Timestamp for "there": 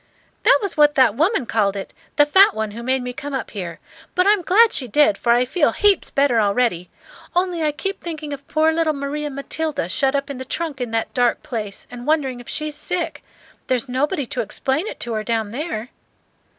15.51-15.89